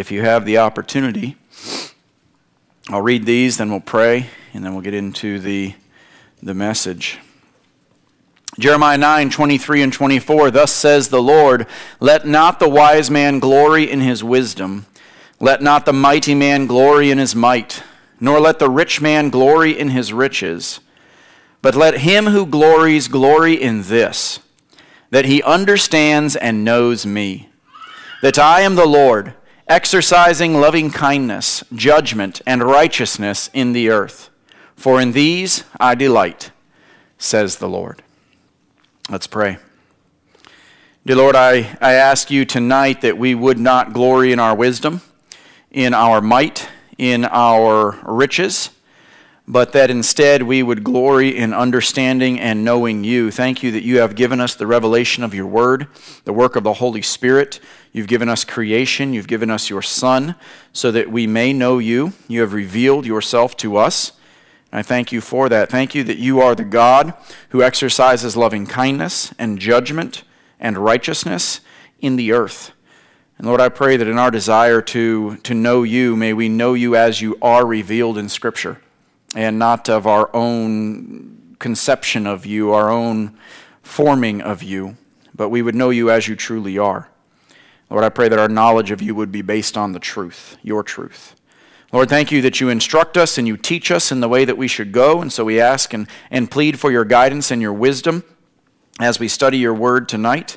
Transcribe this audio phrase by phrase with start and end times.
[0.00, 1.36] If you have the opportunity,
[2.88, 5.74] I'll read these, then we'll pray, and then we'll get into the,
[6.42, 7.18] the message.
[8.58, 10.52] Jeremiah 9, 23 and 24.
[10.52, 11.66] Thus says the Lord,
[12.00, 14.86] Let not the wise man glory in his wisdom,
[15.38, 17.82] let not the mighty man glory in his might,
[18.18, 20.80] nor let the rich man glory in his riches.
[21.60, 24.40] But let him who glories glory in this,
[25.10, 27.50] that he understands and knows me,
[28.22, 29.34] that I am the Lord,
[29.70, 34.28] exercising loving kindness, judgment, and righteousness in the earth.
[34.74, 36.50] For in these I delight,
[37.18, 38.02] says the Lord.
[39.08, 39.58] Let's pray.
[41.06, 45.02] Dear Lord, I, I ask you tonight that we would not glory in our wisdom,
[45.70, 48.70] in our might, in our riches,
[49.46, 53.30] but that instead we would glory in understanding and knowing you.
[53.30, 55.86] Thank you that you have given us the revelation of your word,
[56.24, 57.60] the work of the Holy Spirit.
[57.92, 60.36] You've given us creation, you've given us your Son,
[60.72, 62.12] so that we may know you.
[62.28, 64.12] You have revealed yourself to us.
[64.72, 65.70] I thank you for that.
[65.70, 67.14] Thank you that you are the God
[67.48, 70.22] who exercises loving kindness and judgment
[70.60, 71.60] and righteousness
[72.00, 72.70] in the earth.
[73.36, 76.74] And Lord, I pray that in our desire to, to know you, may we know
[76.74, 78.80] you as you are revealed in Scripture
[79.34, 83.36] and not of our own conception of you, our own
[83.82, 84.96] forming of you,
[85.34, 87.08] but we would know you as you truly are.
[87.90, 90.84] Lord, I pray that our knowledge of you would be based on the truth, your
[90.84, 91.34] truth.
[91.92, 94.56] Lord, thank you that you instruct us and you teach us in the way that
[94.56, 95.20] we should go.
[95.20, 98.22] And so we ask and, and plead for your guidance and your wisdom
[99.00, 100.56] as we study your word tonight.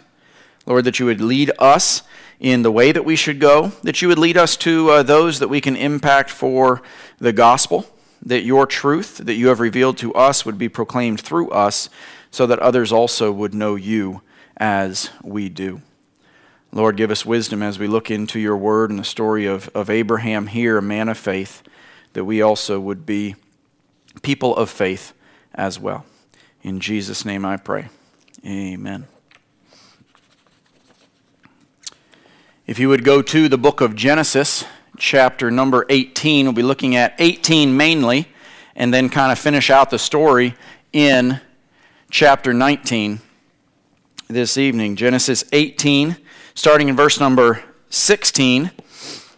[0.68, 2.04] Lord, that you would lead us
[2.40, 5.40] in the way that we should go, that you would lead us to uh, those
[5.40, 6.84] that we can impact for
[7.18, 7.88] the gospel,
[8.22, 11.90] that your truth that you have revealed to us would be proclaimed through us,
[12.30, 14.22] so that others also would know you
[14.58, 15.82] as we do.
[16.74, 19.92] Lord, give us wisdom as we look into your word and the story of, of
[19.92, 21.62] Abraham here, a man of faith,
[22.14, 23.36] that we also would be
[24.24, 25.14] people of faith
[25.54, 26.04] as well.
[26.64, 27.90] In Jesus' name I pray.
[28.44, 29.06] Amen.
[32.66, 34.66] If you would go to the book of Genesis,
[34.98, 38.30] chapter number 18, we'll be looking at 18 mainly,
[38.76, 40.56] and then kind of finish out the story
[40.92, 41.40] in
[42.10, 43.20] chapter 19
[44.28, 44.96] this evening.
[44.96, 46.18] Genesis 18
[46.56, 48.72] starting in verse number 16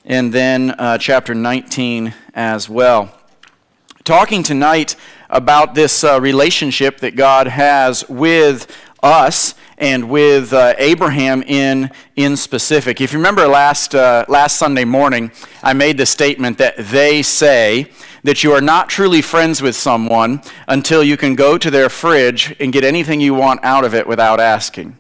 [0.04, 3.18] and then uh, chapter 19 as well.
[4.04, 4.96] Talking tonight
[5.30, 8.70] about this uh, relationship that God has with
[9.02, 13.02] us and with uh, Abraham in, in specific.
[13.02, 15.32] If you remember last, uh, last Sunday morning,
[15.64, 17.92] I made the statement that they say
[18.24, 22.56] that you are not truly friends with someone until you can go to their fridge
[22.60, 24.98] and get anything you want out of it without asking.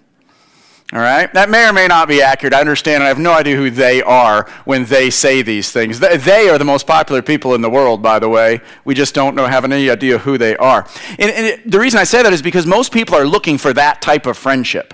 [0.94, 1.34] All right?
[1.34, 2.53] That may or may not be accurate.
[2.53, 3.03] I understand.
[3.03, 6.00] I have no idea who they are when they say these things.
[6.00, 8.62] They are the most popular people in the world, by the way.
[8.84, 10.88] We just don't know, have any idea who they are.
[11.18, 13.73] And, and it, the reason I say that is because most people are looking for
[13.73, 14.94] that type of friendship.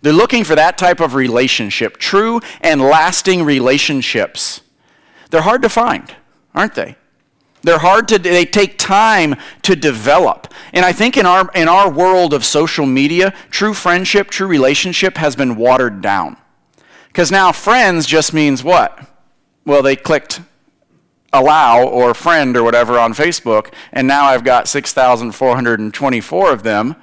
[0.00, 4.60] They're looking for that type of relationship, true and lasting relationships.
[5.30, 6.14] They're hard to find,
[6.54, 6.96] aren't they?
[7.62, 10.52] They're hard to, they take time to develop.
[10.72, 15.16] And I think in our, in our world of social media, true friendship, true relationship
[15.16, 16.36] has been watered down.
[17.08, 19.08] Because now friends just means what?
[19.64, 20.40] Well, they clicked
[21.32, 26.96] allow or friend or whatever on Facebook, and now I've got 6,424 of them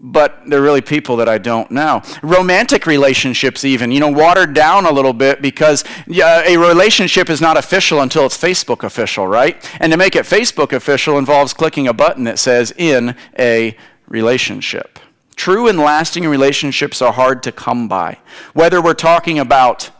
[0.00, 2.02] but they're really people that I don't know.
[2.22, 7.56] Romantic relationships, even, you know, watered down a little bit because a relationship is not
[7.56, 9.56] official until it's Facebook official, right?
[9.80, 14.98] And to make it Facebook official involves clicking a button that says in a relationship.
[15.34, 18.18] True and lasting relationships are hard to come by.
[18.54, 19.90] Whether we're talking about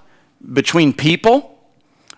[0.52, 1.55] between people,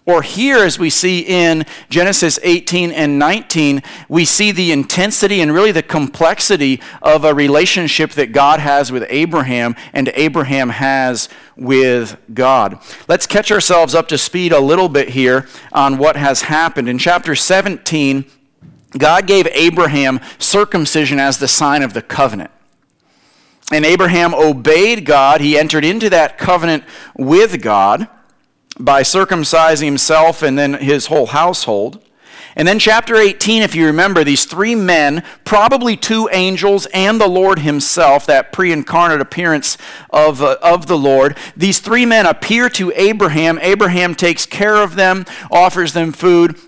[0.08, 5.52] or here, as we see in Genesis 18 and 19, we see the intensity and
[5.52, 12.16] really the complexity of a relationship that God has with Abraham and Abraham has with
[12.32, 12.78] God.
[13.06, 16.88] Let's catch ourselves up to speed a little bit here on what has happened.
[16.88, 18.24] In chapter 17,
[18.96, 22.50] God gave Abraham circumcision as the sign of the covenant.
[23.70, 25.42] And Abraham obeyed God.
[25.42, 26.84] He entered into that covenant
[27.14, 28.08] with God
[28.78, 32.02] by circumcising himself and then his whole household.
[32.58, 37.28] And then, chapter 18, if you remember, these three men, probably two angels and the
[37.28, 39.78] Lord himself, that pre incarnate appearance
[40.10, 43.60] of, uh, of the Lord, these three men appear to Abraham.
[43.62, 46.58] Abraham takes care of them, offers them food,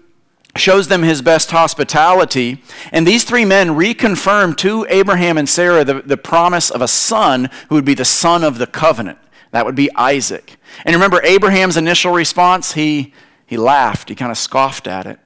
[0.55, 2.63] shows them his best hospitality.
[2.93, 7.51] And these three men reconfirm to Abraham and Sarah the, the promise of a son
[7.69, 9.19] who would be the son of the covenant
[9.51, 10.57] That would be Isaac.
[10.85, 12.73] And remember Abraham's initial response?
[12.73, 13.13] He,
[13.47, 15.19] he laughed, he kind of scoffed at it.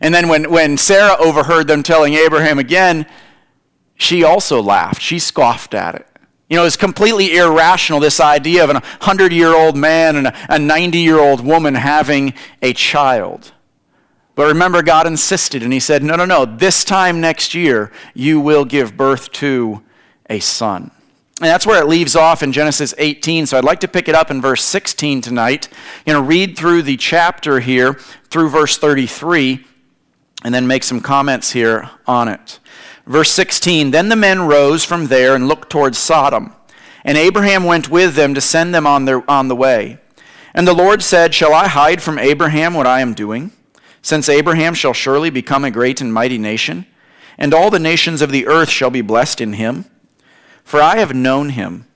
[0.00, 3.06] And then when, when Sarah overheard them telling Abraham again,
[3.96, 5.00] she also laughed.
[5.00, 6.06] She scoffed at it.
[6.48, 10.58] You know, it's completely irrational, this idea of a 100 year old man and a
[10.58, 13.52] 90 year old woman having a child.
[14.34, 18.40] But remember, God insisted, and He said, No, no, no, this time next year, you
[18.40, 19.82] will give birth to
[20.28, 20.90] a son.
[21.40, 23.46] And that's where it leaves off in Genesis 18.
[23.46, 25.68] So I'd like to pick it up in verse 16 tonight.
[26.06, 27.94] You know, read through the chapter here
[28.30, 29.64] through verse 33
[30.44, 32.60] and then make some comments here on it.
[33.06, 36.54] Verse 16 Then the men rose from there and looked towards Sodom.
[37.04, 39.98] And Abraham went with them to send them on, their, on the way.
[40.54, 43.50] And the Lord said, Shall I hide from Abraham what I am doing?
[44.00, 46.86] Since Abraham shall surely become a great and mighty nation,
[47.36, 49.86] and all the nations of the earth shall be blessed in him.
[50.64, 51.86] For I have known him,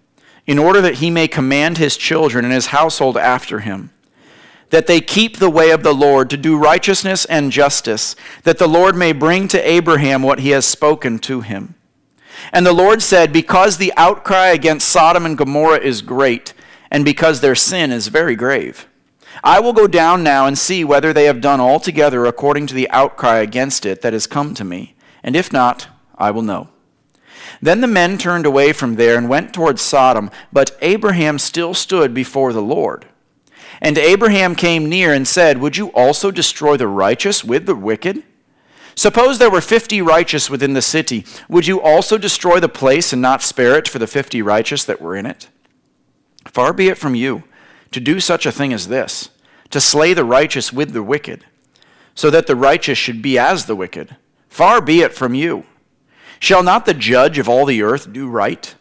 [0.47, 3.91] in order that he may command his children and his household after him,
[4.71, 8.69] that they keep the way of the Lord to do righteousness and justice, that the
[8.69, 11.75] Lord may bring to Abraham what he has spoken to him.
[12.53, 16.55] And the Lord said, Because the outcry against Sodom and Gomorrah is great,
[16.91, 18.87] and because their sin is very grave,
[19.43, 22.91] I will go down now and see whether they have done altogether according to the
[22.91, 26.69] outcry against it that has come to me, and if not, I will know.
[27.61, 32.15] Then the men turned away from there and went toward Sodom, but Abraham still stood
[32.15, 33.07] before the Lord.
[33.81, 38.23] And Abraham came near and said, Would you also destroy the righteous with the wicked?
[38.95, 41.25] Suppose there were fifty righteous within the city.
[41.49, 45.01] Would you also destroy the place and not spare it for the fifty righteous that
[45.01, 45.49] were in it?
[46.47, 47.45] Far be it from you
[47.93, 49.31] to do such a thing as this,
[49.71, 51.45] to slay the righteous with the wicked,
[52.17, 54.17] so that the righteous should be as the wicked.
[54.49, 55.65] Far be it from you.
[56.41, 58.75] Shall not the judge of all the earth do right?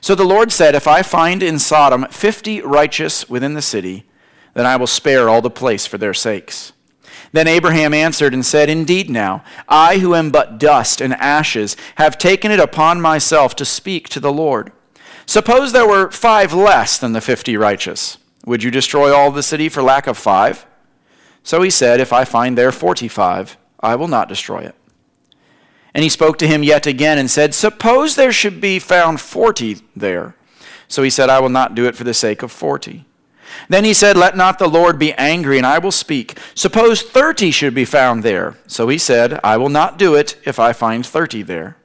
[0.00, 4.04] So the Lord said, If I find in Sodom fifty righteous within the city,
[4.54, 6.72] then I will spare all the place for their sakes.
[7.32, 12.18] Then Abraham answered and said, Indeed, now, I who am but dust and ashes have
[12.18, 14.72] taken it upon myself to speak to the Lord.
[15.26, 18.18] Suppose there were five less than the fifty righteous.
[18.44, 20.66] Would you destroy all the city for lack of five?
[21.42, 24.74] So he said, If I find there forty five, I will not destroy it.
[25.96, 29.78] And he spoke to him yet again and said, Suppose there should be found forty
[29.96, 30.36] there.
[30.88, 33.06] So he said, I will not do it for the sake of forty.
[33.70, 36.38] Then he said, Let not the Lord be angry, and I will speak.
[36.54, 38.58] Suppose thirty should be found there.
[38.66, 41.78] So he said, I will not do it if I find thirty there.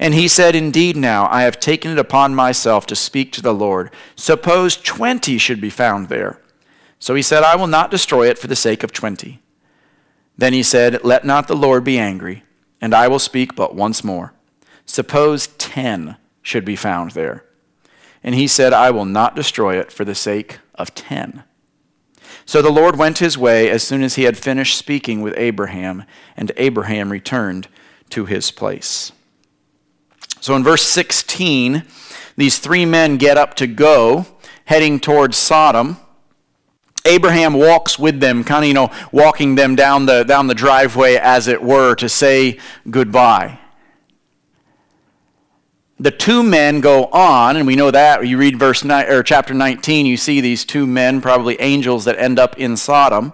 [0.00, 3.54] And he said, Indeed, now I have taken it upon myself to speak to the
[3.54, 3.92] Lord.
[4.16, 6.40] Suppose twenty should be found there.
[6.98, 9.42] So he said, I will not destroy it for the sake of twenty.
[10.36, 12.42] Then he said, Let not the Lord be angry
[12.80, 14.32] and I will speak but once more.
[14.86, 17.44] Suppose ten should be found there.
[18.22, 21.44] And he said, I will not destroy it for the sake of ten.
[22.46, 26.04] So the Lord went his way as soon as he had finished speaking with Abraham,
[26.36, 27.68] and Abraham returned
[28.10, 29.12] to his place.
[30.40, 31.84] So in verse 16,
[32.36, 34.26] these three men get up to go,
[34.64, 35.98] heading towards Sodom.
[37.08, 41.14] Abraham walks with them, kind of, you know, walking them down the, down the driveway,
[41.14, 42.58] as it were, to say
[42.90, 43.58] goodbye.
[46.00, 48.24] The two men go on, and we know that.
[48.26, 52.18] You read verse nine, or chapter 19, you see these two men, probably angels, that
[52.18, 53.32] end up in Sodom.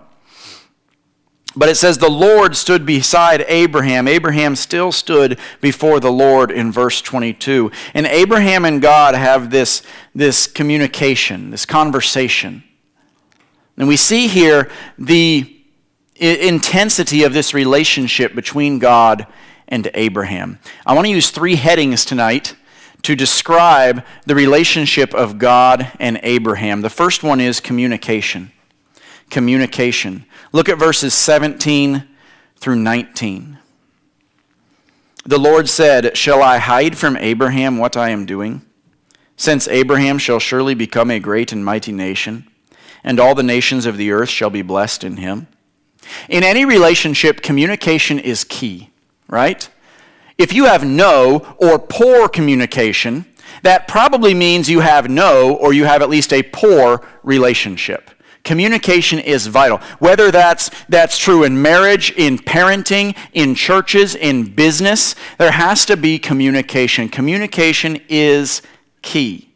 [1.56, 4.08] But it says, The Lord stood beside Abraham.
[4.08, 7.70] Abraham still stood before the Lord in verse 22.
[7.92, 9.82] And Abraham and God have this,
[10.14, 12.64] this communication, this conversation.
[13.76, 15.50] And we see here the
[16.16, 19.26] intensity of this relationship between God
[19.66, 20.58] and Abraham.
[20.86, 22.54] I want to use three headings tonight
[23.02, 26.80] to describe the relationship of God and Abraham.
[26.80, 28.52] The first one is communication.
[29.30, 30.24] Communication.
[30.52, 32.06] Look at verses 17
[32.56, 33.58] through 19.
[35.26, 38.62] The Lord said, Shall I hide from Abraham what I am doing?
[39.36, 42.46] Since Abraham shall surely become a great and mighty nation
[43.04, 45.46] and all the nations of the earth shall be blessed in him.
[46.28, 48.90] In any relationship, communication is key,
[49.28, 49.68] right?
[50.36, 53.26] If you have no or poor communication,
[53.62, 58.10] that probably means you have no or you have at least a poor relationship.
[58.42, 59.78] Communication is vital.
[60.00, 65.96] Whether that's, that's true in marriage, in parenting, in churches, in business, there has to
[65.96, 67.08] be communication.
[67.08, 68.60] Communication is
[69.00, 69.53] key.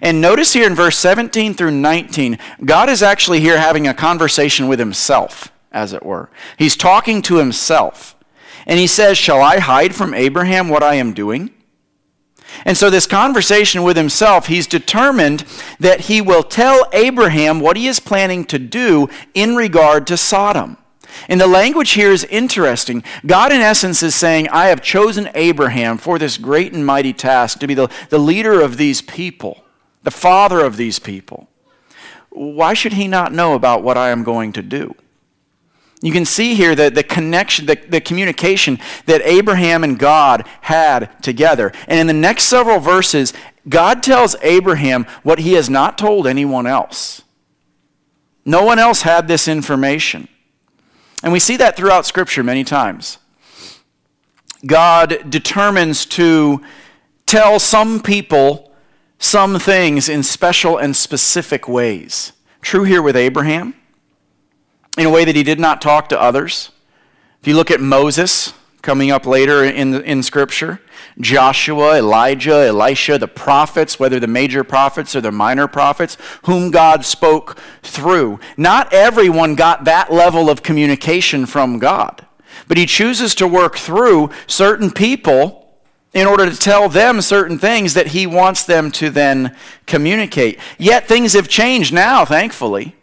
[0.00, 4.68] And notice here in verse 17 through 19, God is actually here having a conversation
[4.68, 6.30] with himself, as it were.
[6.58, 8.16] He's talking to himself.
[8.66, 11.50] And he says, Shall I hide from Abraham what I am doing?
[12.64, 15.44] And so, this conversation with himself, he's determined
[15.78, 20.76] that he will tell Abraham what he is planning to do in regard to Sodom.
[21.28, 23.02] And the language here is interesting.
[23.26, 27.58] God, in essence, is saying, I have chosen Abraham for this great and mighty task
[27.60, 29.64] to be the, the leader of these people,
[30.02, 31.48] the father of these people.
[32.30, 34.94] Why should he not know about what I am going to do?
[36.02, 41.22] You can see here that the connection, the, the communication that Abraham and God had
[41.22, 41.72] together.
[41.86, 43.34] And in the next several verses,
[43.68, 47.22] God tells Abraham what he has not told anyone else.
[48.46, 50.28] No one else had this information.
[51.22, 53.18] And we see that throughout Scripture many times.
[54.66, 56.62] God determines to
[57.26, 58.69] tell some people
[59.20, 62.32] some things in special and specific ways.
[62.62, 63.74] True here with Abraham
[64.98, 66.70] in a way that he did not talk to others.
[67.40, 70.80] If you look at Moses, coming up later in, in Scripture,
[71.20, 77.04] Joshua, Elijah, Elisha, the prophets, whether the major prophets or the minor prophets, whom God
[77.04, 78.40] spoke through.
[78.56, 82.26] Not everyone got that level of communication from God,
[82.68, 85.69] but he chooses to work through certain people
[86.12, 90.58] in order to tell them certain things that he wants them to then communicate.
[90.78, 92.96] Yet things have changed now, thankfully.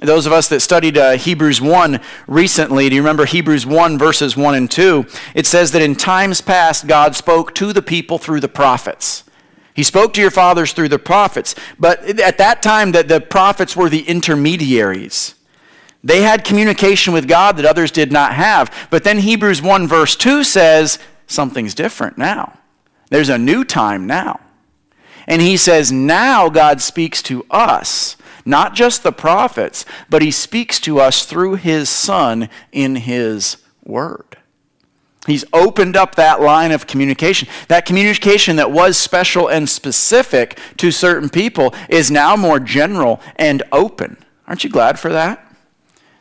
[0.00, 4.36] Those of us that studied uh, Hebrews 1 recently, do you remember Hebrews 1, verses
[4.36, 5.06] 1 and 2?
[5.34, 9.24] It says that in times past, God spoke to the people through the prophets.
[9.74, 11.54] He spoke to your fathers through the prophets.
[11.78, 15.34] But at that time, that the prophets were the intermediaries.
[16.02, 18.72] They had communication with God that others did not have.
[18.90, 22.58] But then Hebrews 1, verse 2 says something's different now.
[23.10, 24.40] There's a new time now.
[25.26, 30.80] And he says, now God speaks to us not just the prophets, but he speaks
[30.80, 34.38] to us through his Son in his Word.
[35.26, 37.48] He's opened up that line of communication.
[37.68, 43.62] That communication that was special and specific to certain people is now more general and
[43.70, 44.16] open.
[44.46, 45.47] Aren't you glad for that?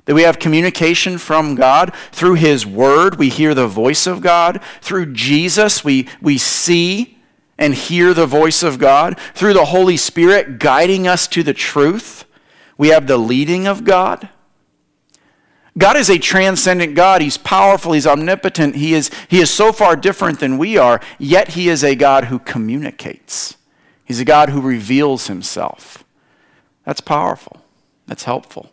[0.07, 3.19] That we have communication from God through His Word.
[3.19, 4.59] We hear the voice of God.
[4.81, 7.17] Through Jesus, we, we see
[7.57, 12.25] and hear the voice of God, through the Holy Spirit guiding us to the truth,
[12.77, 14.29] we have the leading of God.
[15.77, 17.21] God is a transcendent God.
[17.21, 17.93] He's powerful.
[17.93, 18.75] He's omnipotent.
[18.75, 22.25] He is, he is so far different than we are, yet He is a God
[22.25, 23.57] who communicates.
[24.03, 26.03] He's a God who reveals Himself.
[26.83, 27.61] That's powerful.
[28.07, 28.71] That's helpful.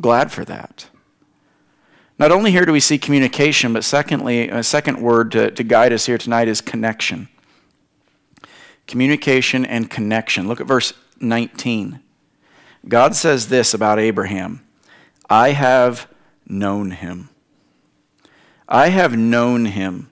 [0.00, 0.88] Glad for that.
[2.18, 5.92] Not only here do we see communication, but secondly, a second word to, to guide
[5.92, 7.28] us here tonight is connection
[8.86, 10.48] communication and connection.
[10.48, 12.00] Look at verse 19.
[12.88, 14.64] God says this about Abraham
[15.28, 16.08] I have
[16.46, 17.30] known him.
[18.68, 20.10] I have known him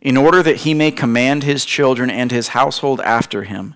[0.00, 3.74] in order that he may command his children and his household after him,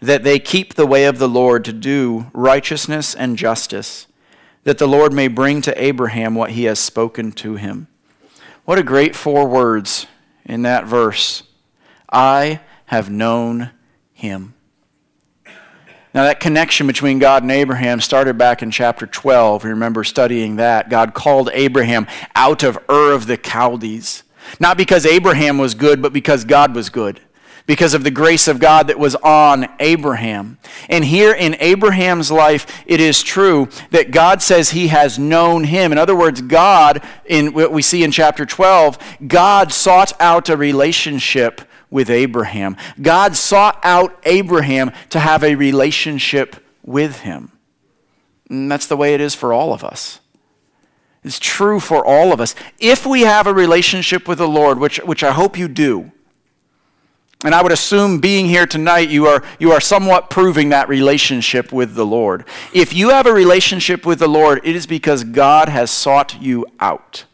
[0.00, 4.06] that they keep the way of the Lord to do righteousness and justice,
[4.64, 7.88] that the Lord may bring to Abraham what he has spoken to him.
[8.64, 10.06] What a great four words
[10.44, 11.42] in that verse.
[12.10, 13.70] I have known
[14.12, 14.54] him.
[16.14, 19.64] Now, that connection between God and Abraham started back in chapter 12.
[19.64, 20.90] You remember studying that.
[20.90, 24.22] God called Abraham out of Ur of the Chaldees.
[24.60, 27.20] Not because Abraham was good, but because God was good.
[27.66, 30.58] Because of the grace of God that was on Abraham.
[30.88, 35.92] And here in Abraham's life, it is true that God says he has known him.
[35.92, 40.56] In other words, God, in what we see in chapter 12, God sought out a
[40.56, 42.76] relationship with Abraham.
[43.00, 47.52] God sought out Abraham to have a relationship with him.
[48.48, 50.20] And that's the way it is for all of us.
[51.24, 52.54] It's true for all of us.
[52.78, 56.10] If we have a relationship with the Lord, which, which I hope you do,
[57.44, 61.72] and I would assume being here tonight, you are, you are somewhat proving that relationship
[61.72, 62.44] with the Lord.
[62.72, 66.66] If you have a relationship with the Lord, it is because God has sought you
[66.78, 67.24] out.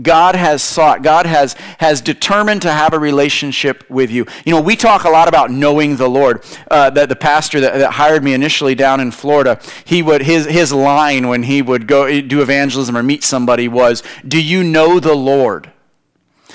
[0.00, 4.24] God has sought, God has, has determined to have a relationship with you.
[4.46, 6.44] You know, we talk a lot about knowing the Lord.
[6.70, 10.46] Uh, the, the pastor that, that hired me initially down in Florida, he would, his,
[10.46, 15.00] his line when he would go do evangelism or meet somebody was, Do you know
[15.00, 15.72] the Lord?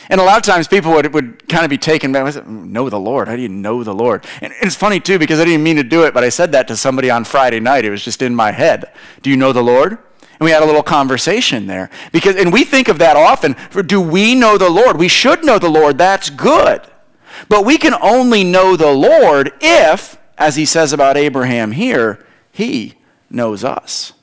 [0.09, 2.25] And a lot of times people would, would kind of be taken back.
[2.25, 3.27] I said, know the Lord.
[3.27, 4.25] How do you know the Lord?
[4.41, 6.67] And it's funny too because I didn't mean to do it, but I said that
[6.67, 7.85] to somebody on Friday night.
[7.85, 8.91] It was just in my head.
[9.21, 9.97] Do you know the Lord?
[10.39, 11.89] And we had a little conversation there.
[12.11, 13.55] Because, and we think of that often.
[13.85, 14.97] Do we know the Lord?
[14.97, 15.97] We should know the Lord.
[15.97, 16.81] That's good.
[17.47, 22.95] But we can only know the Lord if, as he says about Abraham here, he
[23.29, 24.13] knows us.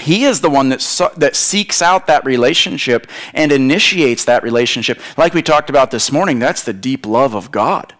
[0.00, 5.00] He is the one that, that seeks out that relationship and initiates that relationship.
[5.16, 7.94] Like we talked about this morning, that's the deep love of God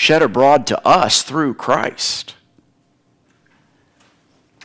[0.00, 2.34] shed abroad to us through Christ.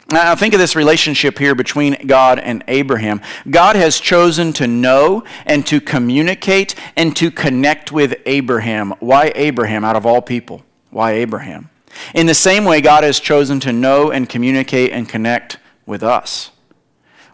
[0.10, 3.22] Now, think of this relationship here between God and Abraham.
[3.50, 8.94] God has chosen to know and to communicate and to connect with Abraham.
[9.00, 10.64] Why Abraham out of all people?
[10.92, 11.70] Why Abraham?
[12.14, 16.52] In the same way, God has chosen to know and communicate and connect with us.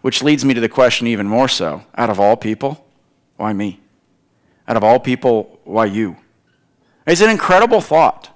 [0.02, 2.86] Which leads me to the question, even more so out of all people,
[3.38, 3.80] why me?
[4.68, 6.18] Out of all people, why you?
[7.06, 8.30] It's an incredible thought.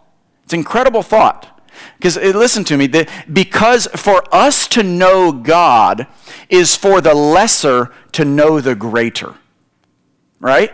[0.43, 1.51] It's an incredible thought.
[1.97, 6.07] Because uh, listen to me, the, because for us to know God
[6.49, 9.35] is for the lesser to know the greater.
[10.39, 10.71] Right?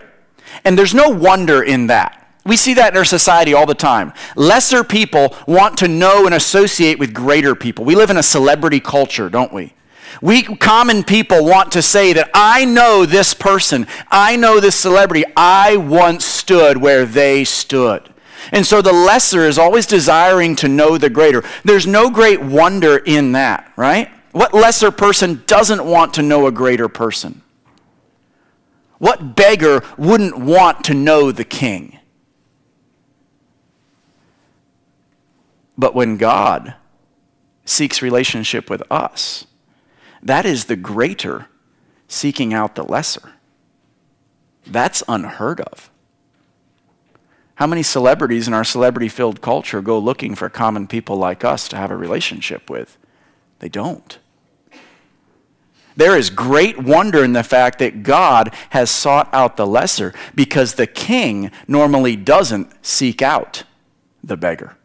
[0.63, 2.17] And there's no wonder in that.
[2.45, 4.13] We see that in our society all the time.
[4.35, 7.85] Lesser people want to know and associate with greater people.
[7.85, 9.73] We live in a celebrity culture, don't we?
[10.21, 15.25] We common people want to say that I know this person, I know this celebrity,
[15.35, 18.09] I once stood where they stood.
[18.51, 21.43] And so the lesser is always desiring to know the greater.
[21.63, 24.09] There's no great wonder in that, right?
[24.31, 27.41] What lesser person doesn't want to know a greater person?
[28.97, 31.99] What beggar wouldn't want to know the king?
[35.77, 36.75] But when God
[37.65, 39.47] seeks relationship with us,
[40.23, 41.47] that is the greater
[42.07, 43.33] seeking out the lesser.
[44.67, 45.89] That's unheard of.
[47.55, 51.67] How many celebrities in our celebrity filled culture go looking for common people like us
[51.69, 52.97] to have a relationship with?
[53.59, 54.17] They don't.
[55.95, 60.73] There is great wonder in the fact that God has sought out the lesser because
[60.73, 63.63] the king normally doesn't seek out
[64.23, 64.77] the beggar.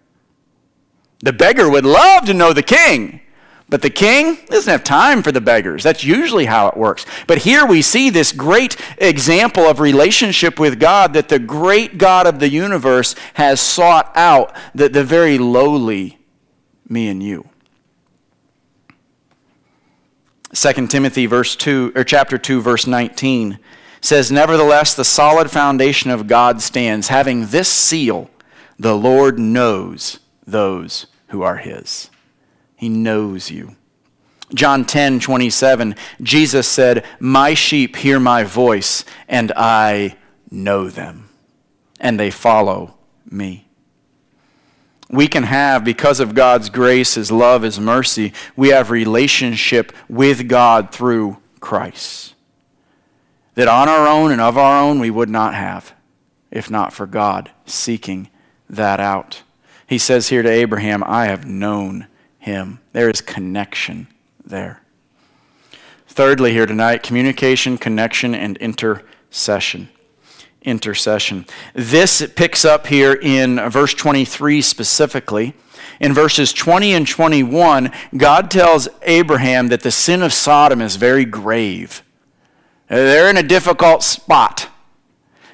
[1.21, 3.21] The beggar would love to know the king.
[3.69, 5.83] But the king doesn't have time for the beggars.
[5.83, 7.05] That's usually how it works.
[7.27, 12.29] But here we see this great example of relationship with God that the great God
[12.29, 16.19] of the universe has sought out the, the very lowly
[16.89, 17.49] me and you.
[20.55, 23.59] 2 Timothy verse 2 or chapter 2 verse 19
[24.01, 28.31] says nevertheless the solid foundation of God stands having this seal
[28.79, 32.11] the Lord knows those who are his.
[32.77, 33.75] He knows you.
[34.55, 40.17] John 10, 27, Jesus said, My sheep hear my voice, and I
[40.51, 41.29] know them,
[41.99, 42.97] and they follow
[43.29, 43.67] me.
[45.09, 50.49] We can have, because of God's grace, His love, His mercy, we have relationship with
[50.49, 52.35] God through Christ.
[53.55, 55.95] That on our own and of our own we would not have,
[56.51, 58.29] if not for God seeking
[58.69, 59.43] that out.
[59.87, 62.07] He says here to Abraham, I have known
[62.47, 62.79] him.
[62.93, 64.07] There is connection
[64.45, 64.81] there.
[66.07, 69.89] Thirdly, here tonight, communication, connection, and intercession.
[70.63, 71.45] Intercession.
[71.75, 75.55] This picks up here in verse 23 specifically.
[75.99, 81.25] In verses 20 and 21, God tells Abraham that the sin of Sodom is very
[81.25, 82.03] grave.
[82.89, 84.69] They're in a difficult spot.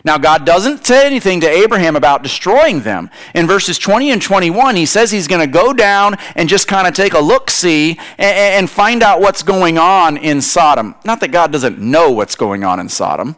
[0.05, 3.09] Now, God doesn't say anything to Abraham about destroying them.
[3.35, 6.89] In verses 20 and 21, he says he's going to go down and just kind
[6.89, 10.95] of take a look see and, find out what's going on in Sodom.
[11.05, 13.37] Not that God doesn't know what's going on in Sodom,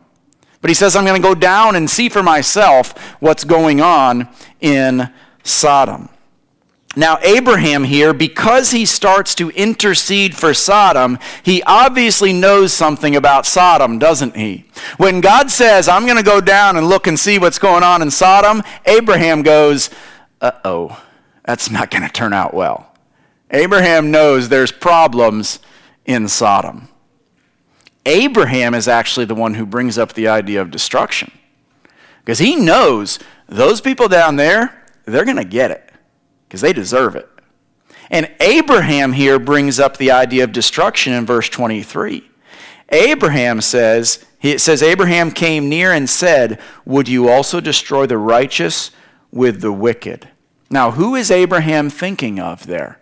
[0.60, 4.28] but he says, I'm going to go down and see for myself what's going on
[4.60, 5.10] in
[5.42, 6.08] Sodom.
[6.96, 13.46] Now, Abraham here, because he starts to intercede for Sodom, he obviously knows something about
[13.46, 14.66] Sodom, doesn't he?
[14.96, 18.00] When God says, I'm going to go down and look and see what's going on
[18.00, 19.90] in Sodom, Abraham goes,
[20.40, 21.02] uh oh,
[21.44, 22.94] that's not going to turn out well.
[23.50, 25.58] Abraham knows there's problems
[26.04, 26.88] in Sodom.
[28.06, 31.32] Abraham is actually the one who brings up the idea of destruction
[32.20, 35.93] because he knows those people down there, they're going to get it
[36.54, 37.28] because they deserve it.
[38.10, 42.30] And Abraham here brings up the idea of destruction in verse 23.
[42.90, 48.92] Abraham says, it says, Abraham came near and said, Would you also destroy the righteous
[49.32, 50.28] with the wicked?
[50.70, 53.00] Now, who is Abraham thinking of there?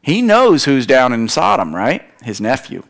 [0.00, 2.08] He knows who's down in Sodom, right?
[2.22, 2.84] His nephew.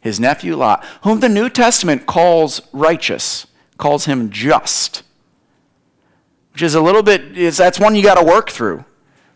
[0.00, 3.46] His nephew Lot, whom the New Testament calls righteous,
[3.78, 5.04] calls him just.
[6.52, 8.84] Which is a little bit, that's one you got to work through.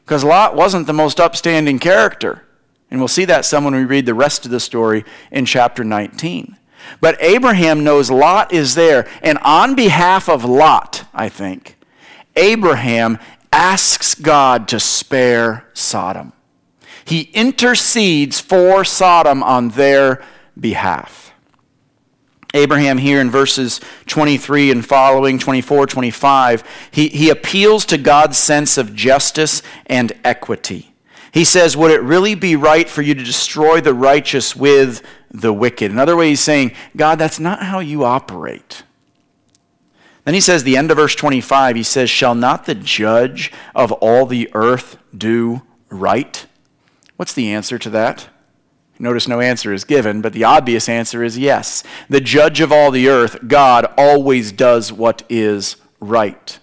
[0.05, 2.45] Because Lot wasn't the most upstanding character.
[2.91, 5.83] And we'll see that some when we read the rest of the story in chapter
[5.83, 6.57] 19.
[7.01, 9.09] But Abraham knows Lot is there.
[9.23, 11.77] And on behalf of Lot, I think,
[12.37, 13.19] Abraham
[13.53, 16.33] asks God to spare Sodom.
[17.05, 20.23] He intercedes for Sodom on their
[20.59, 21.34] behalf.
[22.55, 28.79] Abraham, here in verses 23 and following, 24, 25, he, he appeals to God's sense
[28.79, 30.95] of justice and equity.
[31.33, 35.53] He says, Would it really be right for you to destroy the righteous with the
[35.53, 35.91] wicked?
[35.91, 38.85] Another way, he's saying, God, that's not how you operate.
[40.25, 43.93] Then he says, the end of verse 25, he says, Shall not the judge of
[43.93, 46.47] all the earth do right?
[47.17, 48.29] What's the answer to that?
[48.99, 51.83] Notice no answer is given, but the obvious answer is yes.
[52.09, 56.59] The judge of all the earth, God, always does what is right.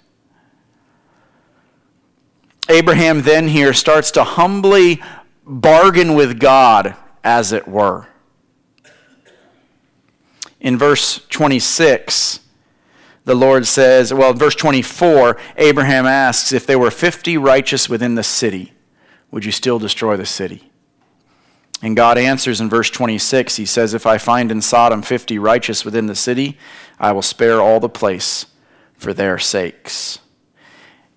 [2.70, 5.02] Abraham then here starts to humbly
[5.46, 8.08] bargain with God, as it were.
[10.62, 12.40] In verse 26,
[13.26, 18.24] the Lord says, well, verse 24, Abraham asks, If there were 50 righteous within the
[18.24, 18.74] city,
[19.32, 20.71] would you still destroy the city?
[21.82, 25.84] And God answers in verse 26, He says, If I find in Sodom 50 righteous
[25.84, 26.58] within the city,
[27.00, 28.46] I will spare all the place
[28.96, 30.20] for their sakes.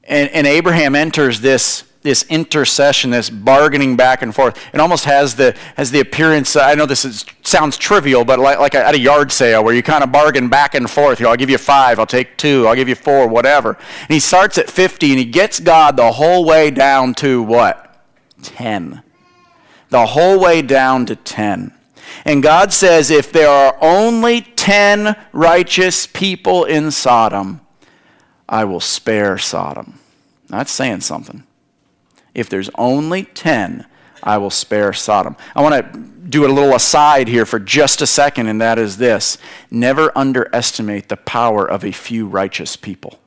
[0.04, 4.58] And, and Abraham enters this, this intercession, this bargaining back and forth.
[4.72, 8.58] It almost has the, has the appearance, I know this is, sounds trivial, but like,
[8.58, 11.20] like at a yard sale where you kind of bargain back and forth.
[11.20, 13.78] You know, I'll give you five, I'll take two, I'll give you four, whatever.
[14.00, 18.02] And he starts at 50 and he gets God the whole way down to what?
[18.42, 19.03] 10.
[19.94, 21.72] The whole way down to 10.
[22.24, 27.60] And God says, if there are only 10 righteous people in Sodom,
[28.48, 30.00] I will spare Sodom.
[30.48, 31.44] That's saying something.
[32.34, 33.86] If there's only 10,
[34.20, 35.36] I will spare Sodom.
[35.54, 38.96] I want to do a little aside here for just a second, and that is
[38.96, 39.38] this
[39.70, 43.20] never underestimate the power of a few righteous people.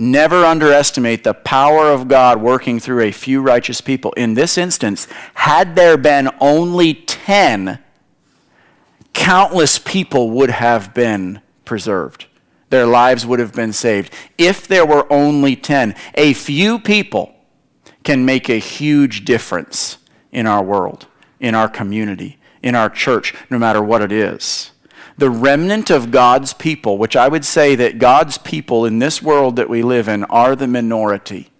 [0.00, 4.12] Never underestimate the power of God working through a few righteous people.
[4.12, 7.80] In this instance, had there been only 10,
[9.12, 12.26] countless people would have been preserved
[12.70, 14.12] their lives would have been saved.
[14.36, 17.34] If there were only 10, a few people
[18.04, 19.98] can make a huge difference
[20.32, 21.06] in our world,
[21.40, 24.72] in our community, in our church, no matter what it is.
[25.18, 29.56] The remnant of God's people, which I would say that God's people in this world
[29.56, 31.50] that we live in are the minority.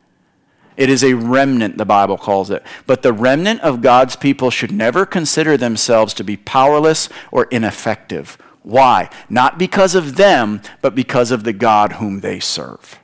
[0.76, 2.62] It is a remnant, the Bible calls it.
[2.86, 8.38] But the remnant of God's people should never consider themselves to be powerless or ineffective
[8.68, 9.08] why?
[9.30, 12.98] Not because of them, but because of the God whom they serve.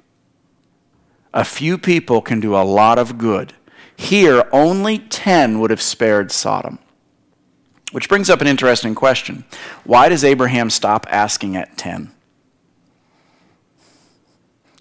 [1.33, 3.55] A few people can do a lot of good.
[3.97, 6.81] Here, only 10 would have spared Sodom.
[7.95, 9.45] Which brings up an interesting question.
[9.85, 12.11] Why does Abraham stop asking at 10?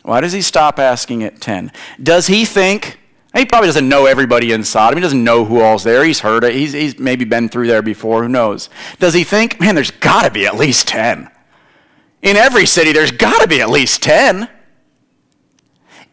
[0.02, 1.72] Why does he stop asking at 10?
[2.02, 2.98] Does he think
[3.36, 4.98] he probably doesn't know everybody in Sodom.
[4.98, 6.04] He doesn't know who all's there.
[6.04, 6.56] He's heard it.
[6.56, 8.24] He's, he's maybe been through there before.
[8.24, 8.72] Who knows?
[8.98, 11.30] Does he think, man, there's got to be at least 10?
[12.24, 14.50] In every city, there's got to be at least 10.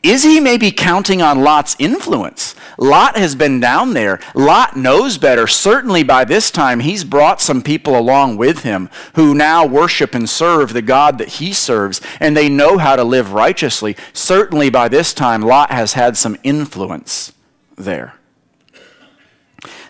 [0.03, 2.55] Is he maybe counting on Lot's influence?
[2.79, 4.19] Lot has been down there.
[4.35, 5.47] Lot knows better.
[5.47, 10.29] Certainly by this time, he's brought some people along with him who now worship and
[10.29, 13.95] serve the God that he serves, and they know how to live righteously.
[14.15, 17.35] Certainly by this time, Lot has had some influence
[17.77, 18.15] there.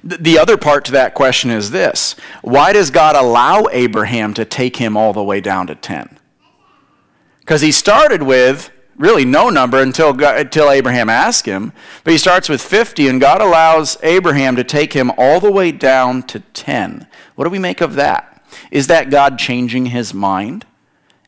[0.03, 4.77] The other part to that question is this Why does God allow Abraham to take
[4.77, 6.19] him all the way down to 10?
[7.41, 11.73] Because he started with really no number until, God, until Abraham asked him.
[12.05, 15.73] But he starts with 50, and God allows Abraham to take him all the way
[15.73, 17.09] down to 10.
[17.35, 18.45] What do we make of that?
[18.71, 20.67] Is that God changing his mind?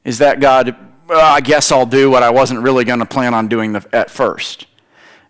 [0.04, 0.76] Is that God,
[1.08, 3.88] well, I guess I'll do what I wasn't really going to plan on doing the,
[3.92, 4.66] at first?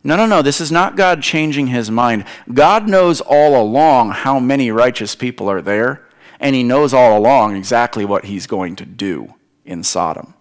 [0.04, 0.42] No, no, no.
[0.42, 2.24] This is not God changing his mind.
[2.52, 6.04] God knows all along how many righteous people are there,
[6.40, 10.34] and he knows all along exactly what he's going to do in Sodom.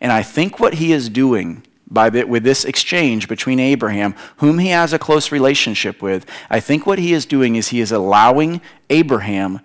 [0.00, 4.58] And I think what he is doing by the, with this exchange between Abraham, whom
[4.58, 7.92] he has a close relationship with, I think what he is doing is he is
[7.92, 9.60] allowing Abraham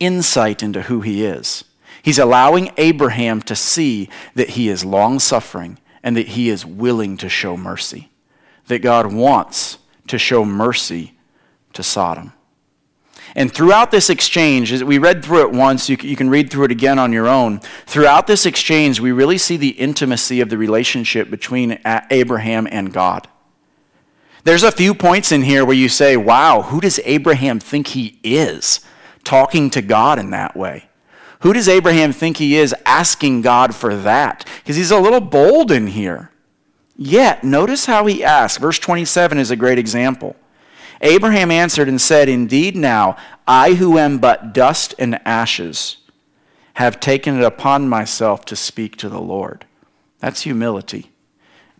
[0.00, 1.64] insight into who he is.
[2.02, 7.16] He's allowing Abraham to see that he is long suffering and that he is willing
[7.18, 8.10] to show mercy,
[8.66, 11.16] that God wants to show mercy
[11.74, 12.32] to Sodom.
[13.34, 16.70] And throughout this exchange, we read through it once, you, you can read through it
[16.70, 17.60] again on your own.
[17.86, 23.28] Throughout this exchange, we really see the intimacy of the relationship between Abraham and God.
[24.44, 28.18] There's a few points in here where you say, wow, who does Abraham think he
[28.22, 28.80] is
[29.24, 30.88] talking to God in that way?
[31.40, 34.46] Who does Abraham think he is asking God for that?
[34.58, 36.30] Because he's a little bold in here.
[36.96, 38.58] Yet, notice how he asks.
[38.58, 40.36] Verse 27 is a great example.
[41.02, 45.98] Abraham answered and said, Indeed, now, I who am but dust and ashes,
[46.74, 49.66] have taken it upon myself to speak to the Lord.
[50.20, 51.10] That's humility.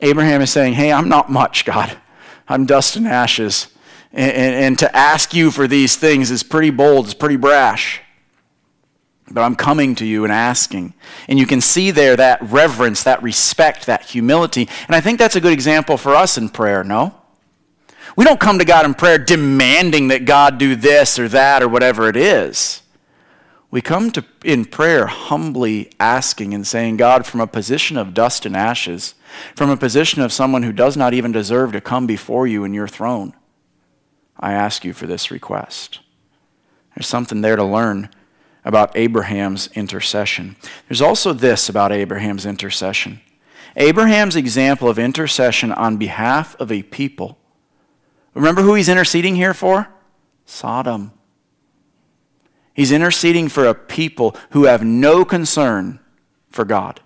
[0.00, 1.96] Abraham is saying, Hey, I'm not much, God.
[2.48, 3.68] I'm dust and ashes.
[4.12, 8.02] And, and, and, to ask you for these things is pretty bold, it's pretty brash.
[9.30, 10.92] But I'm coming to you and asking.
[11.28, 14.68] And you can see there that reverence, that respect, that humility.
[14.86, 17.21] And I think that's a good example for us in prayer, no?
[18.16, 21.68] We don't come to God in prayer demanding that God do this or that or
[21.68, 22.82] whatever it is.
[23.70, 28.44] We come to in prayer humbly asking and saying, God, from a position of dust
[28.44, 29.14] and ashes,
[29.56, 32.74] from a position of someone who does not even deserve to come before you in
[32.74, 33.32] your throne,
[34.38, 36.00] I ask you for this request.
[36.94, 38.10] There's something there to learn
[38.62, 40.56] about Abraham's intercession.
[40.86, 43.22] There's also this about Abraham's intercession.
[43.74, 47.38] Abraham's example of intercession on behalf of a people
[48.34, 49.88] Remember who he's interceding here for?
[50.46, 51.12] Sodom.
[52.74, 56.00] He's interceding for a people who have no concern
[56.50, 57.00] for God,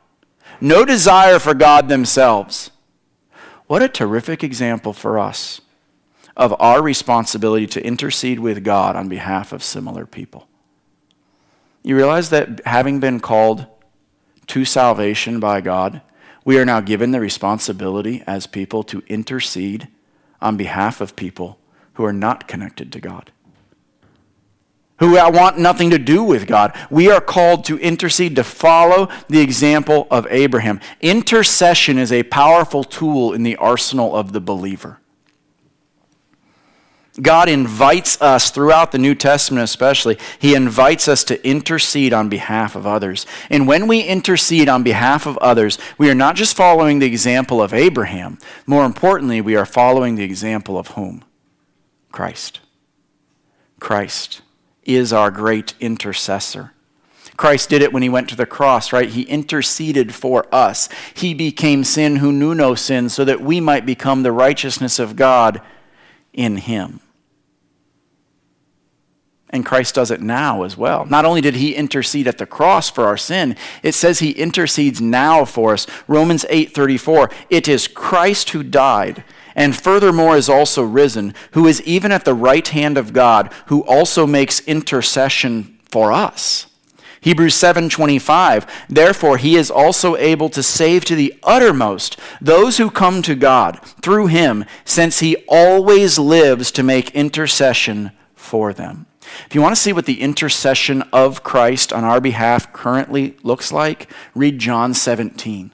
[0.60, 2.70] no desire for God themselves.
[3.66, 5.60] What a terrific example for us
[6.36, 10.46] of our responsibility to intercede with God on behalf of similar people.
[11.82, 13.66] You realize that having been called
[14.48, 16.02] to salvation by God,
[16.44, 19.88] we are now given the responsibility as people to intercede
[20.40, 21.58] on behalf of people
[21.94, 23.30] who are not connected to God,
[24.98, 26.76] who want nothing to do with God.
[26.90, 30.80] We are called to intercede, to follow the example of Abraham.
[31.00, 35.00] Intercession is a powerful tool in the arsenal of the believer.
[37.20, 42.76] God invites us throughout the New Testament, especially, He invites us to intercede on behalf
[42.76, 43.26] of others.
[43.48, 47.62] And when we intercede on behalf of others, we are not just following the example
[47.62, 48.38] of Abraham.
[48.66, 51.24] More importantly, we are following the example of whom?
[52.12, 52.60] Christ.
[53.80, 54.42] Christ
[54.84, 56.72] is our great intercessor.
[57.36, 59.08] Christ did it when he went to the cross, right?
[59.08, 60.88] He interceded for us.
[61.14, 65.16] He became sin who knew no sin so that we might become the righteousness of
[65.16, 65.60] God
[66.32, 67.00] in him.
[69.56, 71.06] And Christ does it now as well.
[71.06, 75.00] Not only did he intercede at the cross for our sin, it says he intercedes
[75.00, 75.86] now for us.
[76.06, 82.12] Romans 8:34, it is Christ who died and furthermore is also risen, who is even
[82.12, 86.66] at the right hand of God, who also makes intercession for us.
[87.22, 93.22] Hebrews 7:25 Therefore he is also able to save to the uttermost those who come
[93.22, 99.06] to God through him since he always lives to make intercession for them.
[99.46, 103.72] If you want to see what the intercession of Christ on our behalf currently looks
[103.72, 105.72] like, read John 17.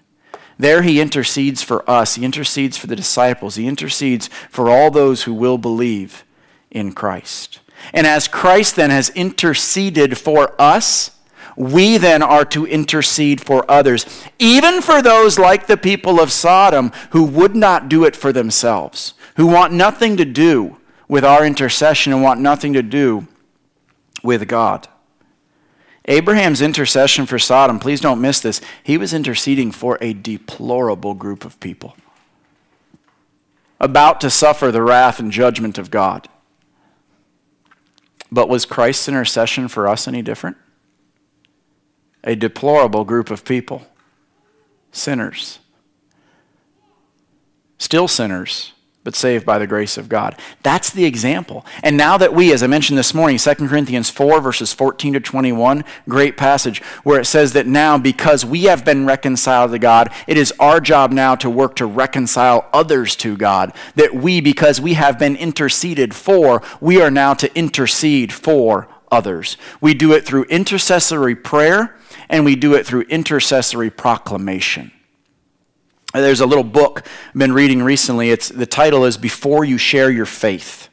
[0.58, 5.24] There he intercedes for us, he intercedes for the disciples, he intercedes for all those
[5.24, 6.24] who will believe
[6.70, 7.60] in Christ.
[7.92, 11.10] And as Christ then has interceded for us,
[11.56, 16.92] we then are to intercede for others, even for those like the people of Sodom
[17.10, 22.12] who would not do it for themselves, who want nothing to do with our intercession
[22.12, 23.26] and want nothing to do
[24.22, 24.88] with God.
[26.06, 31.44] Abraham's intercession for Sodom, please don't miss this, he was interceding for a deplorable group
[31.44, 31.96] of people
[33.82, 36.28] about to suffer the wrath and judgment of God.
[38.30, 40.56] But was Christ's intercession for us any different?
[42.22, 43.84] A deplorable group of people,
[44.92, 45.58] sinners,
[47.76, 48.71] still sinners,
[49.04, 50.36] but saved by the grace of God.
[50.62, 51.66] That's the example.
[51.82, 55.20] And now that we, as I mentioned this morning, 2 Corinthians 4, verses 14 to
[55.20, 60.12] 21, great passage, where it says that now, because we have been reconciled to God,
[60.26, 63.72] it is our job now to work to reconcile others to God.
[63.96, 69.56] That we, because we have been interceded for, we are now to intercede for others.
[69.80, 71.96] We do it through intercessory prayer,
[72.28, 74.92] and we do it through intercessory proclamation.
[76.12, 78.30] There's a little book I've been reading recently.
[78.30, 80.88] It's, the title is Before You Share Your Faith,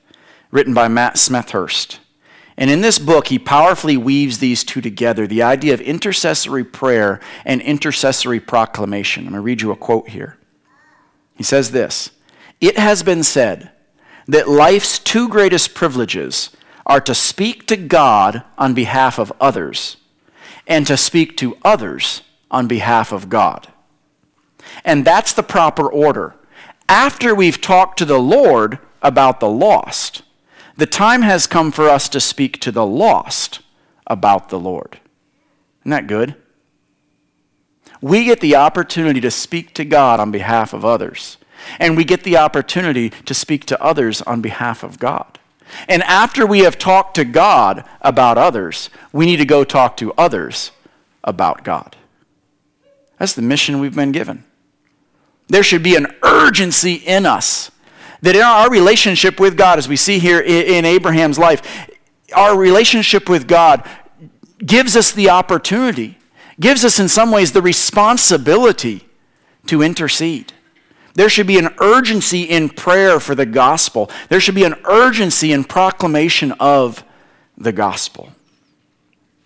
[0.50, 2.00] written by Matt Smethurst.
[2.56, 7.20] And in this book, he powerfully weaves these two together the idea of intercessory prayer
[7.46, 9.24] and intercessory proclamation.
[9.24, 10.38] I'm going to read you a quote here.
[11.36, 12.12] He says this
[12.62, 13.72] It has been said
[14.28, 16.52] that life's two greatest privileges
[16.86, 19.98] are to speak to God on behalf of others
[20.66, 23.68] and to speak to others on behalf of God.
[24.84, 26.36] And that's the proper order.
[26.88, 30.24] After we've talked to the Lord about the lost,
[30.76, 33.60] the time has come for us to speak to the lost
[34.08, 35.00] about the Lord.
[35.82, 36.36] Isn't that good?
[38.02, 41.38] We get the opportunity to speak to God on behalf of others,
[41.80, 45.38] and we get the opportunity to speak to others on behalf of God.
[45.88, 50.14] And after we have talked to God about others, we need to go talk to
[50.14, 50.72] others
[51.24, 51.98] about God.
[53.18, 54.46] That's the mission we've been given.
[55.50, 57.72] There should be an urgency in us
[58.22, 61.90] that in our relationship with God, as we see here in Abraham's life,
[62.34, 63.88] our relationship with God
[64.64, 66.18] gives us the opportunity,
[66.60, 69.08] gives us in some ways the responsibility
[69.68, 70.54] to intercede.
[71.16, 74.10] There should be an urgency in prayer for the gospel.
[74.30, 77.04] There should be an urgency in proclamation of
[77.58, 78.32] the gospel.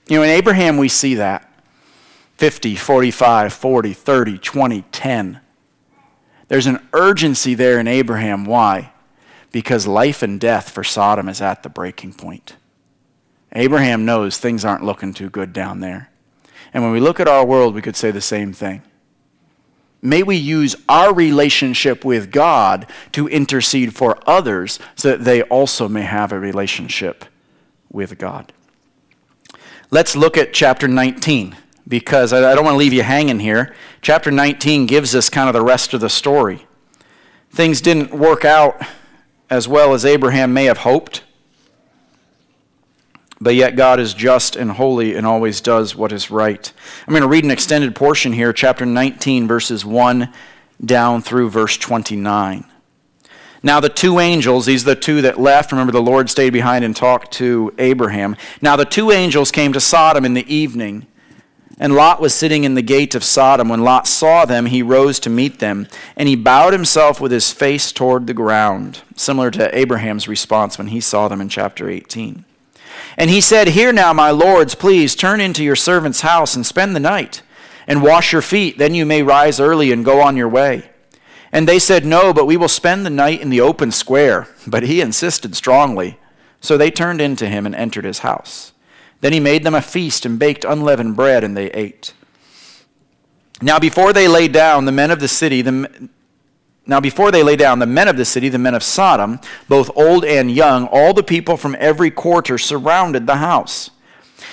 [0.07, 1.49] You know, in Abraham, we see that
[2.37, 5.39] 50, 45, 40, 30, 20, 10.
[6.53, 8.45] There's an urgency there in Abraham.
[8.45, 8.91] Why?
[9.51, 12.57] Because life and death for Sodom is at the breaking point.
[13.53, 16.11] Abraham knows things aren't looking too good down there.
[16.71, 18.83] And when we look at our world, we could say the same thing.
[19.99, 25.89] May we use our relationship with God to intercede for others so that they also
[25.89, 27.25] may have a relationship
[27.89, 28.53] with God.
[29.89, 33.75] Let's look at chapter 19 because I don't want to leave you hanging here.
[34.01, 36.65] Chapter 19 gives us kind of the rest of the story.
[37.51, 38.81] Things didn't work out
[39.49, 41.23] as well as Abraham may have hoped,
[43.39, 46.71] but yet God is just and holy and always does what is right.
[47.05, 50.33] I'm going to read an extended portion here, chapter 19, verses 1
[50.83, 52.65] down through verse 29.
[53.65, 55.71] Now, the two angels, these are the two that left.
[55.71, 58.35] Remember, the Lord stayed behind and talked to Abraham.
[58.61, 61.07] Now, the two angels came to Sodom in the evening
[61.79, 63.69] and Lot was sitting in the gate of Sodom.
[63.69, 67.51] When Lot saw them, he rose to meet them, and he bowed himself with his
[67.51, 72.45] face toward the ground, similar to Abraham's response when he saw them in chapter 18.
[73.17, 76.95] And he said, Here now, my lords, please turn into your servant's house and spend
[76.95, 77.41] the night,
[77.87, 78.77] and wash your feet.
[78.77, 80.89] Then you may rise early and go on your way.
[81.51, 84.47] And they said, No, but we will spend the night in the open square.
[84.67, 86.17] But he insisted strongly.
[86.61, 88.72] So they turned into him and entered his house.
[89.23, 92.13] Then he made them a feast and baked unleavened bread, and they ate.
[93.61, 96.09] Now before they lay down, the men of the city, the,
[96.85, 99.89] now before they lay down, the men of the city, the men of Sodom, both
[99.95, 103.91] old and young, all the people from every quarter surrounded the house.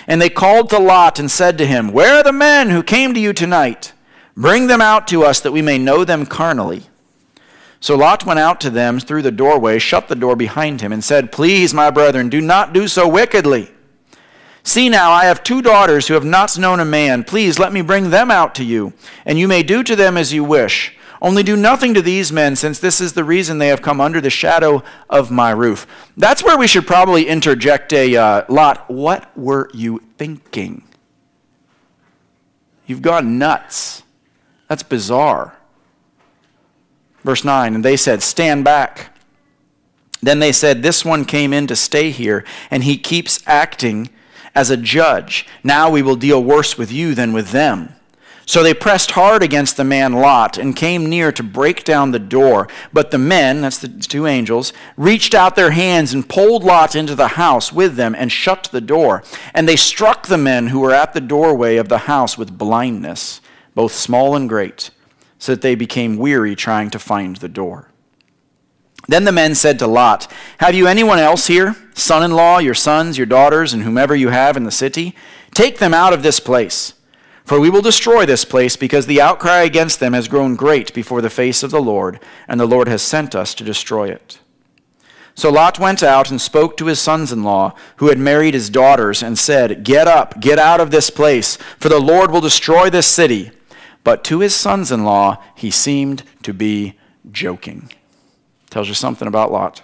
[0.07, 3.13] And they called to Lot and said to him, Where are the men who came
[3.15, 3.93] to you tonight?
[4.37, 6.85] Bring them out to us that we may know them carnally.
[7.81, 11.03] So Lot went out to them through the doorway, shut the door behind him, and
[11.03, 13.73] said, Please, my brethren, do not do so wickedly.
[14.63, 17.25] See now, I have two daughters who have not known a man.
[17.25, 18.93] Please let me bring them out to you,
[19.25, 20.97] and you may do to them as you wish.
[21.23, 24.21] Only do nothing to these men, since this is the reason they have come under
[24.21, 25.87] the shadow of my roof.
[26.17, 28.91] That's where we should probably interject a uh, lot.
[28.91, 30.83] What were you thinking?
[32.87, 34.03] You've gone nuts.
[34.69, 35.57] That's bizarre.
[37.23, 39.15] Verse 9, and they said, Stand back.
[40.23, 44.09] Then they said, This one came in to stay here, and he keeps acting
[44.55, 45.47] as a judge.
[45.63, 47.95] Now we will deal worse with you than with them.
[48.51, 52.19] So they pressed hard against the man Lot and came near to break down the
[52.19, 52.67] door.
[52.93, 57.15] But the men, that's the two angels, reached out their hands and pulled Lot into
[57.15, 59.23] the house with them and shut the door.
[59.55, 63.41] And they struck the men who were at the doorway of the house with blindness,
[63.77, 64.91] both small and great,
[65.39, 67.90] so that they became weary trying to find the door.
[69.11, 72.75] Then the men said to Lot, Have you anyone else here, son in law, your
[72.75, 75.17] sons, your daughters, and whomever you have in the city?
[75.53, 76.95] Take them out of this place.
[77.45, 81.21] For we will destroy this place, because the outcry against them has grown great before
[81.21, 84.39] the face of the Lord, and the Lord has sent us to destroy it.
[85.35, 88.71] So Lot went out and spoke to his sons in law, who had married his
[88.71, 92.89] daughters, and said, Get up, get out of this place, for the Lord will destroy
[92.89, 93.51] this city.
[94.05, 96.97] But to his sons in law he seemed to be
[97.33, 97.91] joking.
[98.71, 99.83] Tells you something about Lot.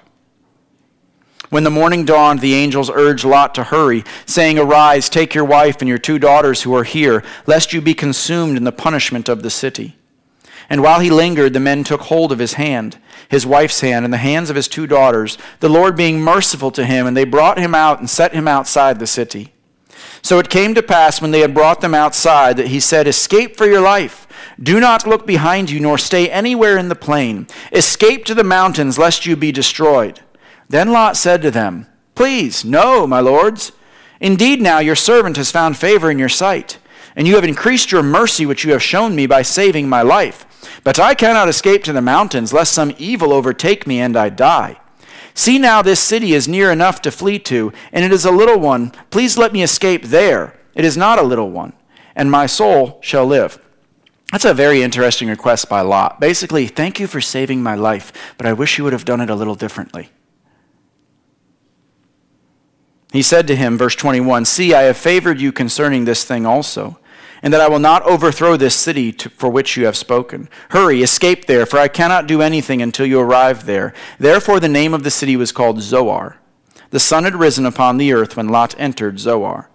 [1.50, 5.76] When the morning dawned, the angels urged Lot to hurry, saying, Arise, take your wife
[5.80, 9.42] and your two daughters who are here, lest you be consumed in the punishment of
[9.42, 9.96] the city.
[10.68, 14.12] And while he lingered, the men took hold of his hand, his wife's hand, and
[14.12, 17.58] the hands of his two daughters, the Lord being merciful to him, and they brought
[17.58, 19.52] him out and set him outside the city.
[20.26, 23.56] So it came to pass when they had brought them outside that he said, Escape
[23.56, 24.26] for your life.
[24.60, 27.46] Do not look behind you, nor stay anywhere in the plain.
[27.70, 30.22] Escape to the mountains, lest you be destroyed.
[30.68, 33.70] Then Lot said to them, Please, no, my lords.
[34.18, 36.78] Indeed, now your servant has found favor in your sight,
[37.14, 40.44] and you have increased your mercy which you have shown me by saving my life.
[40.82, 44.80] But I cannot escape to the mountains, lest some evil overtake me and I die.
[45.36, 48.58] See now, this city is near enough to flee to, and it is a little
[48.58, 48.90] one.
[49.10, 50.58] Please let me escape there.
[50.74, 51.74] It is not a little one,
[52.16, 53.60] and my soul shall live.
[54.32, 56.20] That's a very interesting request by Lot.
[56.20, 59.28] Basically, thank you for saving my life, but I wish you would have done it
[59.28, 60.08] a little differently.
[63.12, 66.98] He said to him, verse 21, See, I have favored you concerning this thing also,
[67.42, 70.48] and that I will not overthrow this city to, for which you have spoken.
[70.70, 73.92] Hurry, escape there, for I cannot do anything until you arrive there.
[74.18, 76.38] Therefore, the name of the city was called Zoar.
[76.90, 79.68] The sun had risen upon the earth when Lot entered Zoar.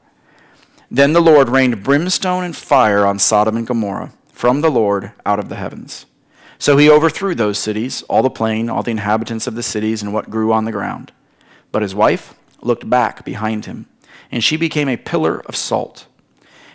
[0.90, 5.40] Then the Lord rained brimstone and fire on Sodom and Gomorrah from the Lord out
[5.40, 6.06] of the heavens.
[6.58, 10.14] So he overthrew those cities, all the plain, all the inhabitants of the cities, and
[10.14, 11.12] what grew on the ground.
[11.72, 13.88] But his wife looked back behind him,
[14.32, 16.08] and she became a pillar of salt.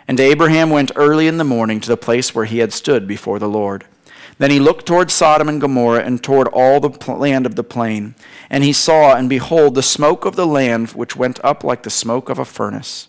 [0.08, 3.38] And Abraham went early in the morning to the place where he had stood before
[3.38, 3.84] the Lord.
[4.38, 8.14] Then he looked toward Sodom and Gomorrah and toward all the land of the plain.
[8.50, 11.90] And he saw, and behold, the smoke of the land which went up like the
[11.90, 13.08] smoke of a furnace.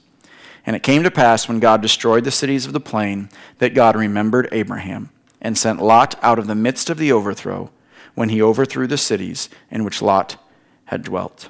[0.66, 3.30] And it came to pass when God destroyed the cities of the plain
[3.60, 5.10] that God remembered Abraham
[5.41, 7.70] and sent Lot out of the midst of the overthrow
[8.16, 10.38] when he overthrew the cities in which Lot
[10.86, 11.50] had dwelt.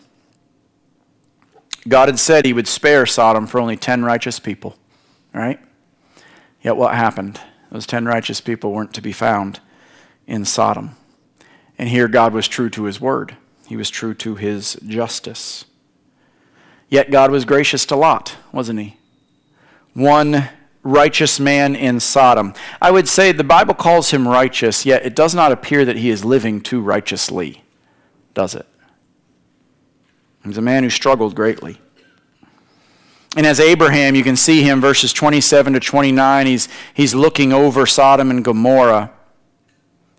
[1.87, 4.75] God had said he would spare Sodom for only 10 righteous people,
[5.37, 5.59] right?
[6.61, 7.39] Yet what happened?
[7.71, 9.59] Those 10 righteous people weren't to be found
[10.25, 10.95] in Sodom.
[11.77, 15.65] And here God was true to his word, he was true to his justice.
[16.89, 18.97] Yet God was gracious to Lot, wasn't he?
[19.93, 20.49] One
[20.83, 22.53] righteous man in Sodom.
[22.81, 26.09] I would say the Bible calls him righteous, yet it does not appear that he
[26.09, 27.63] is living too righteously,
[28.33, 28.65] does it?
[30.45, 31.81] He's a man who struggled greatly.
[33.37, 37.85] And as Abraham, you can see him, verses 27 to 29, he's, he's looking over
[37.85, 39.11] Sodom and Gomorrah.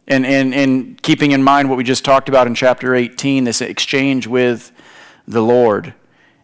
[0.06, 3.60] And, and, and keeping in mind what we just talked about in chapter 18, this
[3.60, 4.70] exchange with
[5.26, 5.94] the Lord.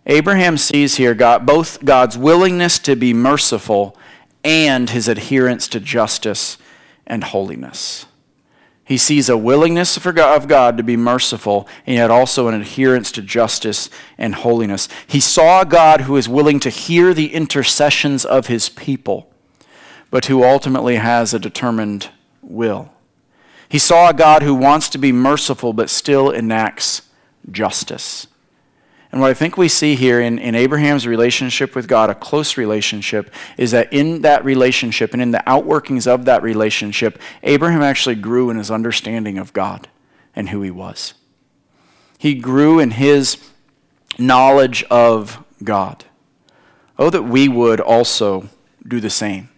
[0.06, 3.96] Abraham sees here God, both God's willingness to be merciful
[4.42, 6.58] and his adherence to justice
[7.06, 8.06] and holiness.
[8.84, 13.22] He sees a willingness of God to be merciful, and yet also an adherence to
[13.22, 14.88] justice and holiness.
[15.06, 19.32] He saw a God who is willing to hear the intercessions of his people,
[20.10, 22.10] but who ultimately has a determined
[22.42, 22.92] will.
[23.70, 27.02] He saw a God who wants to be merciful, but still enacts
[27.50, 28.26] justice.
[29.14, 32.56] And what I think we see here in, in Abraham's relationship with God, a close
[32.56, 38.16] relationship, is that in that relationship and in the outworkings of that relationship, Abraham actually
[38.16, 39.86] grew in his understanding of God
[40.34, 41.14] and who he was.
[42.18, 43.36] He grew in his
[44.18, 46.04] knowledge of God.
[46.98, 48.48] Oh, that we would also
[48.84, 49.48] do the same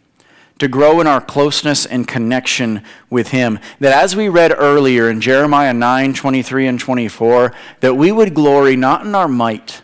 [0.59, 3.59] to grow in our closeness and connection with him.
[3.81, 8.77] That as we read earlier in jeremiah 9 23 and 24 that we would glory
[8.77, 9.83] not in our might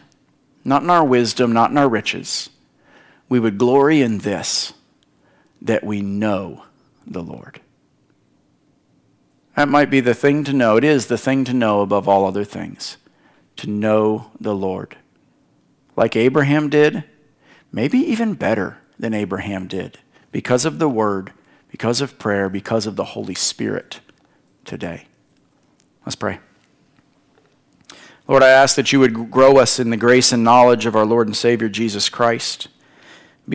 [0.64, 2.50] not in our wisdom not in our riches.
[3.28, 4.74] We would glory in this
[5.60, 6.64] that we know
[7.06, 7.60] the lord.
[9.56, 10.76] That might be the thing to know.
[10.76, 12.96] It is the thing to know above all other things
[13.56, 14.96] to know the lord.
[15.96, 17.04] Like abraham did
[17.70, 19.98] maybe even better than abraham did
[20.32, 21.32] because of the Word,
[21.70, 24.00] because of prayer, because of the Holy Spirit
[24.64, 25.06] today.
[26.04, 26.40] Let's pray.
[28.26, 31.04] Lord, I ask that you would grow us in the grace and knowledge of our
[31.04, 32.68] Lord and Savior Jesus Christ.